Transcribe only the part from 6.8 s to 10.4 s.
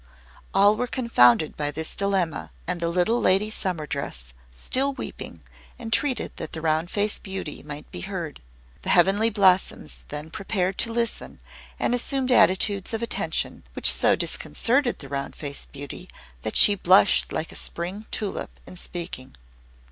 Faced Beauty might be heard. The Heavenly Blossoms then